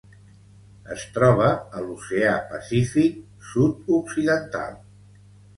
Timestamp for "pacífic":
2.53-3.21